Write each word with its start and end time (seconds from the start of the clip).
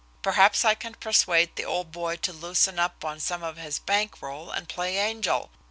Perhaps 0.23 0.65
I 0.65 0.73
can 0.73 0.95
persuade 0.95 1.55
the 1.55 1.63
old 1.65 1.91
boy 1.91 2.15
to 2.15 2.33
loosen 2.33 2.79
up 2.79 3.05
on 3.05 3.19
some 3.19 3.43
of 3.43 3.57
his 3.57 3.77
bank 3.77 4.19
roll 4.19 4.49
and 4.49 4.67
play 4.67 4.97
angel. 4.97 5.51